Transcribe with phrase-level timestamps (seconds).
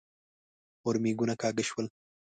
[0.85, 1.85] ورمېږونه کاږه شول.